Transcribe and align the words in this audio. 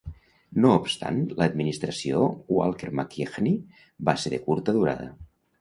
No 0.61 0.71
obstant, 0.77 1.19
l'administració 1.41 2.23
Walker-McKeachnie 2.57 3.79
va 4.09 4.17
ser 4.25 4.35
de 4.37 4.45
curta 4.49 4.77
durada. 4.81 5.11